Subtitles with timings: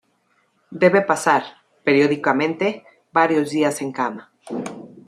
[0.83, 1.43] Debe pasar,
[1.85, 2.67] periódicamente,
[3.17, 4.23] varios días en cama.